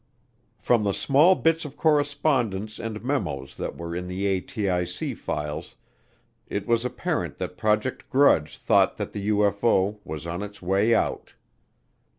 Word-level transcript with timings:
From 0.57 0.83
the 0.83 0.93
small 0.95 1.35
bits 1.35 1.63
of 1.63 1.77
correspondence 1.77 2.79
and 2.79 3.03
memos 3.03 3.55
that 3.57 3.77
were 3.77 3.95
in 3.95 4.07
the 4.07 4.41
ATIC 4.41 5.15
files, 5.15 5.75
it 6.47 6.65
was 6.65 6.83
apparent 6.83 7.37
that 7.37 7.55
Project 7.55 8.09
Grudge 8.09 8.57
thought 8.57 8.97
that 8.97 9.13
the 9.13 9.29
UFO 9.29 9.99
was 10.03 10.25
on 10.25 10.41
its 10.41 10.59
way 10.59 10.95
out. 10.95 11.35